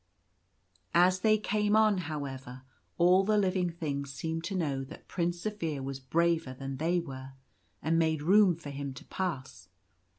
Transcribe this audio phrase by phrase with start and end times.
[0.95, 2.63] As they came on, however,
[2.97, 7.33] all the living things seemed to know that Prince Zaphir was braver than they were,
[7.83, 9.69] and made room for him to pass.